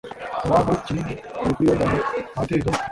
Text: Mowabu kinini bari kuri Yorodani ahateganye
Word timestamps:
Mowabu 0.47 0.71
kinini 0.85 1.13
bari 1.37 1.51
kuri 1.57 1.65
Yorodani 1.69 1.99
ahateganye 2.35 2.79